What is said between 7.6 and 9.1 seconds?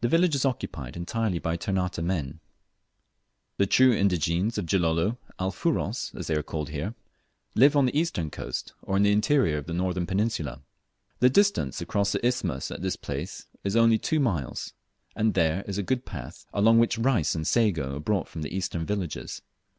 on the eastern coast, or in